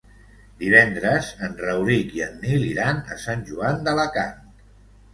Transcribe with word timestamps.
Divendres 0.63 1.29
en 1.49 1.53
Rauric 1.67 2.17
i 2.21 2.25
en 2.31 2.41
Nil 2.47 2.67
iran 2.73 3.05
a 3.13 3.21
Sant 3.29 3.49
Joan 3.53 3.89
d'Alacant. 3.89 4.47